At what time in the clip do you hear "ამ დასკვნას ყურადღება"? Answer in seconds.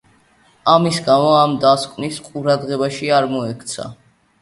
1.43-2.93